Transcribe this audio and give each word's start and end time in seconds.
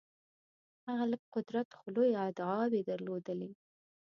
هغه 0.87 1.03
لږ 1.11 1.21
قدرت 1.35 1.69
خو 1.77 1.85
لویې 1.95 2.17
ادعاوې 2.27 2.81
درلودلې. 2.89 3.51